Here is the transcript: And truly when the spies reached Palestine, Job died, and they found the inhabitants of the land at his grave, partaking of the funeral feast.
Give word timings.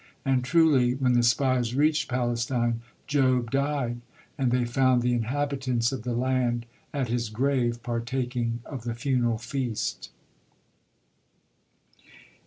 And 0.25 0.43
truly 0.43 0.95
when 0.95 1.13
the 1.13 1.21
spies 1.21 1.75
reached 1.75 2.09
Palestine, 2.09 2.81
Job 3.05 3.51
died, 3.51 4.01
and 4.35 4.49
they 4.49 4.65
found 4.65 5.03
the 5.03 5.13
inhabitants 5.13 5.91
of 5.91 6.01
the 6.01 6.15
land 6.15 6.65
at 6.91 7.07
his 7.07 7.29
grave, 7.29 7.83
partaking 7.83 8.61
of 8.65 8.83
the 8.83 8.95
funeral 8.95 9.37
feast. 9.37 10.09